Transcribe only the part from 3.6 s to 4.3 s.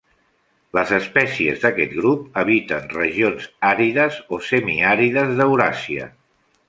àrides